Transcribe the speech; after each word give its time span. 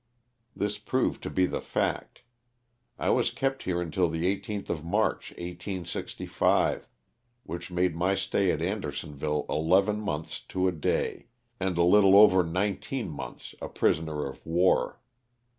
This 0.55 0.79
proved 0.79 1.21
to 1.21 1.29
be 1.29 1.45
the 1.45 1.61
fact. 1.61 2.23
I 2.97 3.11
was 3.11 3.29
kept 3.29 3.61
here 3.61 3.79
until 3.79 4.09
the 4.09 4.25
18th 4.35 4.71
of 4.71 4.83
March, 4.83 5.31
18G5, 5.37 6.87
which 7.43 7.69
made 7.69 7.95
my 7.95 8.15
stay 8.15 8.51
at 8.51 8.63
Anderson 8.63 9.13
ville 9.15 9.45
eleven 9.47 9.99
months 9.99 10.41
to 10.47 10.67
a 10.67 10.71
day, 10.71 11.27
and 11.59 11.77
a 11.77 11.83
little 11.83 12.15
over 12.17 12.41
nineteen 12.41 13.11
months 13.11 13.53
a 13.61 13.69
prisoner 13.69 14.25
of 14.25 14.43
war. 14.43 14.99